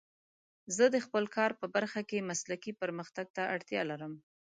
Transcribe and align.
زه 0.75 0.85
د 0.93 0.97
خپل 1.05 1.25
کار 1.35 1.51
په 1.61 1.65
برخه 1.75 2.01
کې 2.09 2.27
مسلکي 2.31 2.71
پرمختګ 2.81 3.27
ته 3.35 3.43
اړتیا 3.55 3.81
لرم. 3.91 4.13